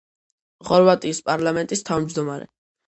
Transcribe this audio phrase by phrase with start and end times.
[0.71, 2.55] ხორვატიის პარლამენტის თავმჯდომარე.